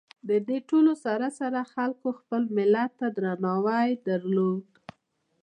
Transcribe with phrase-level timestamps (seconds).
[0.29, 4.67] د دې ټولو سره سره خلکو خپل ملت ته درناوي درلود.